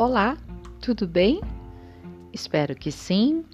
Olá, 0.00 0.34
tudo 0.80 1.06
bem? 1.06 1.42
Espero 2.32 2.74
que 2.74 2.90
sim. 2.90 3.44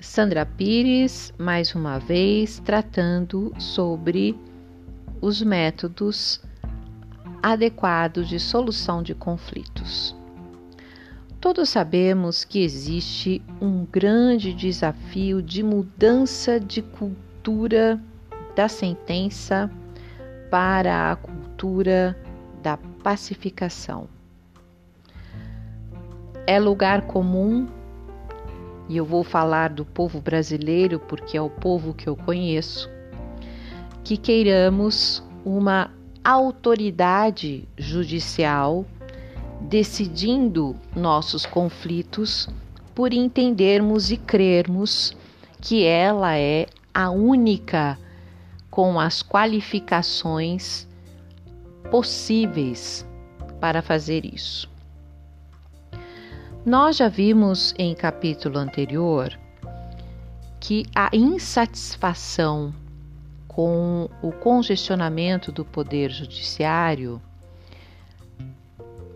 Sandra 0.00 0.44
Pires, 0.44 1.32
mais 1.38 1.76
uma 1.76 2.00
vez, 2.00 2.58
tratando 2.58 3.52
sobre 3.56 4.36
os 5.20 5.40
métodos 5.40 6.42
adequados 7.40 8.28
de 8.28 8.40
solução 8.40 9.00
de 9.00 9.14
conflitos. 9.14 10.12
Todos 11.40 11.68
sabemos 11.68 12.42
que 12.42 12.64
existe 12.64 13.40
um 13.60 13.84
grande 13.84 14.52
desafio 14.52 15.40
de 15.40 15.62
mudança 15.62 16.58
de 16.58 16.82
cultura 16.82 18.02
da 18.56 18.66
sentença 18.66 19.70
para 20.50 21.12
a 21.12 21.14
cultura 21.14 22.20
da 22.60 22.76
pacificação. 22.76 24.15
É 26.46 26.60
lugar 26.60 27.02
comum, 27.02 27.66
e 28.88 28.96
eu 28.96 29.04
vou 29.04 29.24
falar 29.24 29.70
do 29.70 29.84
povo 29.84 30.20
brasileiro 30.20 31.00
porque 31.00 31.36
é 31.36 31.42
o 31.42 31.50
povo 31.50 31.92
que 31.92 32.08
eu 32.08 32.14
conheço, 32.14 32.88
que 34.04 34.16
queiramos 34.16 35.22
uma 35.44 35.90
autoridade 36.22 37.68
judicial 37.76 38.84
decidindo 39.60 40.76
nossos 40.94 41.44
conflitos 41.44 42.48
por 42.94 43.12
entendermos 43.12 44.10
e 44.10 44.16
crermos 44.16 45.16
que 45.60 45.84
ela 45.84 46.36
é 46.36 46.66
a 46.94 47.10
única 47.10 47.98
com 48.70 49.00
as 49.00 49.22
qualificações 49.22 50.86
possíveis 51.90 53.06
para 53.60 53.82
fazer 53.82 54.24
isso. 54.24 54.75
Nós 56.66 56.96
já 56.96 57.08
vimos 57.08 57.72
em 57.78 57.94
capítulo 57.94 58.58
anterior 58.58 59.38
que 60.58 60.84
a 60.96 61.08
insatisfação 61.12 62.74
com 63.46 64.10
o 64.20 64.32
congestionamento 64.32 65.52
do 65.52 65.64
poder 65.64 66.10
judiciário 66.10 67.22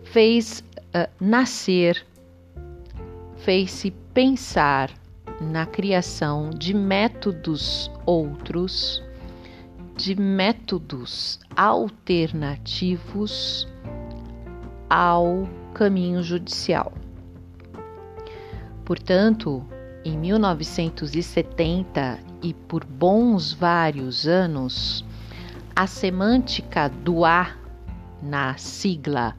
fez 0.05 0.63
uh, 0.95 1.09
nascer, 1.19 2.07
fez-se 3.39 3.91
pensar 4.13 4.89
na 5.41 5.65
criação 5.65 6.51
de 6.51 6.73
métodos 6.73 7.91
outros 8.05 9.03
de 9.97 10.15
métodos 10.15 11.37
alternativos 11.53 13.67
ao 14.89 15.49
caminho 15.73 16.23
judicial. 16.23 16.93
Portanto, 18.91 19.63
em 20.03 20.17
1970 20.17 22.19
e 22.43 22.53
por 22.53 22.83
bons 22.83 23.53
vários 23.53 24.27
anos, 24.27 25.05
a 25.73 25.87
semântica 25.87 26.89
do 26.89 27.23
A 27.23 27.55
na 28.21 28.57
sigla 28.57 29.33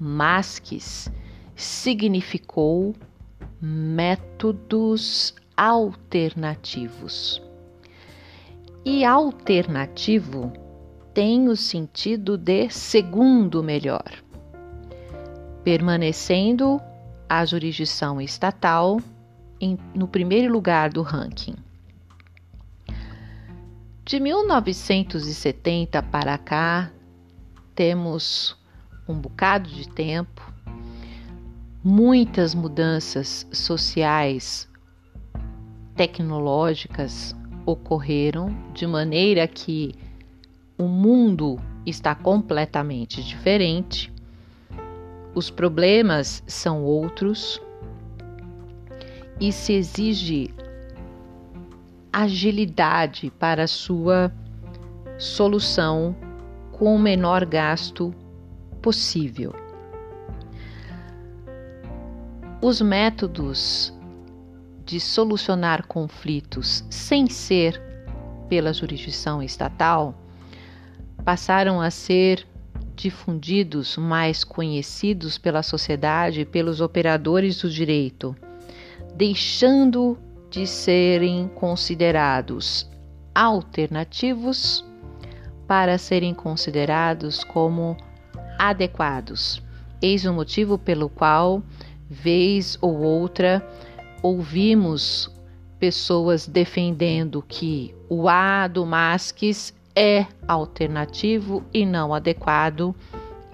MASCs 0.00 1.12
significou 1.54 2.92
métodos 3.62 5.32
alternativos. 5.56 7.40
E 8.84 9.04
alternativo 9.04 10.52
tem 11.14 11.46
o 11.46 11.54
sentido 11.54 12.36
de 12.36 12.68
segundo 12.68 13.62
melhor, 13.62 14.10
permanecendo 15.62 16.80
a 17.28 17.44
jurisdição 17.44 18.20
estatal 18.20 19.00
em, 19.60 19.78
no 19.94 20.08
primeiro 20.08 20.52
lugar 20.52 20.90
do 20.90 21.02
ranking. 21.02 21.54
De 24.04 24.18
1970 24.18 26.02
para 26.04 26.38
cá, 26.38 26.90
temos 27.74 28.56
um 29.06 29.14
bocado 29.14 29.68
de 29.68 29.88
tempo, 29.88 30.52
muitas 31.84 32.54
mudanças 32.54 33.46
sociais, 33.52 34.68
tecnológicas, 35.94 37.36
ocorreram 37.66 38.48
de 38.72 38.86
maneira 38.86 39.46
que 39.46 39.94
o 40.78 40.84
mundo 40.84 41.60
está 41.84 42.14
completamente 42.14 43.22
diferente, 43.22 44.12
os 45.34 45.50
problemas 45.50 46.42
são 46.46 46.82
outros 46.82 47.60
e 49.40 49.52
se 49.52 49.72
exige 49.72 50.50
agilidade 52.12 53.30
para 53.38 53.66
sua 53.66 54.32
solução 55.18 56.16
com 56.72 56.94
o 56.94 56.98
menor 56.98 57.44
gasto 57.44 58.14
possível. 58.82 59.54
Os 62.60 62.80
métodos 62.80 63.92
de 64.84 64.98
solucionar 64.98 65.86
conflitos 65.86 66.84
sem 66.90 67.28
ser 67.28 67.80
pela 68.48 68.72
jurisdição 68.72 69.42
estatal 69.42 70.14
passaram 71.24 71.80
a 71.80 71.90
ser 71.90 72.46
difundidos, 72.98 73.96
mais 73.96 74.42
conhecidos 74.42 75.38
pela 75.38 75.62
sociedade 75.62 76.40
e 76.40 76.44
pelos 76.44 76.80
operadores 76.80 77.62
do 77.62 77.70
direito, 77.70 78.34
deixando 79.14 80.18
de 80.50 80.66
serem 80.66 81.48
considerados 81.54 82.90
alternativos 83.34 84.84
para 85.66 85.96
serem 85.96 86.34
considerados 86.34 87.44
como 87.44 87.96
adequados. 88.58 89.62
Eis 90.02 90.24
o 90.24 90.32
motivo 90.32 90.76
pelo 90.76 91.08
qual, 91.08 91.62
vez 92.10 92.76
ou 92.80 92.98
outra, 92.98 93.64
ouvimos 94.22 95.30
pessoas 95.78 96.48
defendendo 96.48 97.44
que 97.46 97.94
o 98.08 98.28
A 98.28 98.66
do 98.66 98.84
Masques 98.84 99.72
é 99.98 100.28
alternativo 100.46 101.64
e 101.74 101.84
não 101.84 102.14
adequado 102.14 102.94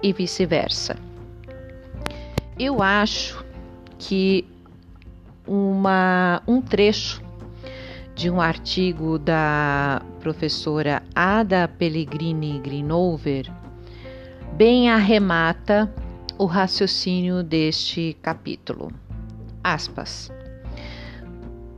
e 0.03 0.13
vice-versa. 0.13 0.95
Eu 2.59 2.83
acho 2.83 3.43
que 3.97 4.47
uma, 5.47 6.43
um 6.47 6.61
trecho 6.61 7.23
de 8.13 8.29
um 8.29 8.39
artigo 8.39 9.17
da 9.17 10.03
professora 10.19 11.01
Ada 11.15 11.67
Pellegrini 11.67 12.59
Grinover 12.59 13.51
bem 14.53 14.91
arremata 14.91 15.91
o 16.37 16.45
raciocínio 16.45 17.41
deste 17.41 18.15
capítulo. 18.21 18.91
Aspas. 19.63 20.31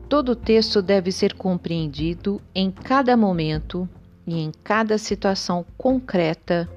Todo 0.09 0.35
texto 0.35 0.81
deve 0.81 1.09
ser 1.09 1.35
compreendido 1.35 2.41
em 2.53 2.69
cada 2.69 3.15
momento 3.15 3.87
e 4.27 4.39
em 4.39 4.51
cada 4.63 4.97
situação 4.97 5.65
concreta 5.77 6.69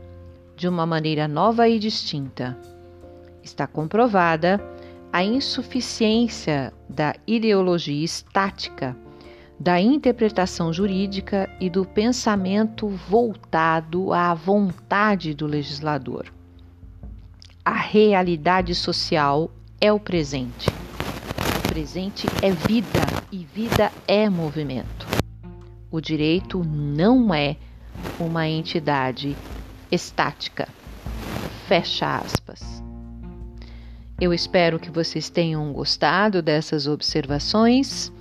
de 0.57 0.69
uma 0.69 0.87
maneira 0.87 1.27
nova 1.27 1.69
e 1.69 1.79
distinta. 1.79 2.57
Está 3.43 3.67
comprovada 3.67 4.59
a 5.13 5.25
insuficiência 5.25 6.73
da 6.89 7.15
ideologia 7.27 8.05
estática, 8.05 8.97
da 9.59 9.81
interpretação 9.81 10.73
jurídica 10.73 11.51
e 11.61 11.69
do 11.69 11.85
pensamento 11.85 12.89
voltado 12.89 14.13
à 14.13 14.33
vontade 14.33 15.35
do 15.35 15.47
legislador. 15.47 16.33
A 17.65 17.75
realidade 17.75 18.75
social 18.75 19.51
é 19.81 19.93
o 19.93 19.99
presente 19.99 20.71
presente 21.71 22.27
é 22.43 22.51
vida 22.51 23.07
e 23.31 23.45
vida 23.45 23.93
é 24.09 24.29
movimento. 24.29 25.00
O 25.91 26.01
direito 26.01 26.63
não 26.65 27.35
é 27.35 27.57
uma 28.19 28.49
entidade 28.49 29.37
estática. 29.91 30.69
Fecha 31.67 32.19
aspas. 32.19 32.83
Eu 34.21 34.33
espero 34.33 34.79
que 34.79 34.91
vocês 34.91 35.29
tenham 35.29 35.73
gostado 35.73 36.43
dessas 36.43 36.87
observações. 36.87 38.13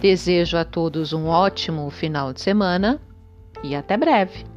Desejo 0.00 0.56
a 0.56 0.64
todos 0.64 1.12
um 1.12 1.26
ótimo 1.26 1.90
final 1.90 2.32
de 2.32 2.40
semana 2.40 3.00
e 3.62 3.74
até 3.74 3.96
breve. 3.96 4.51